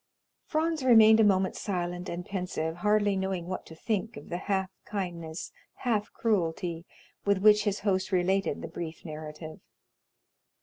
[0.47, 4.71] Franz remained a moment silent and pensive, hardly knowing what to think of the half
[4.83, 5.51] kindness,
[5.85, 6.87] half cruelty,
[7.23, 9.59] with which his host related the brief narrative.